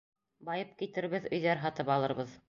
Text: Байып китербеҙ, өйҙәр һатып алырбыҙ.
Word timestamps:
Байып 0.47 0.71
китербеҙ, 0.79 1.27
өйҙәр 1.37 1.61
һатып 1.67 1.93
алырбыҙ. 1.97 2.33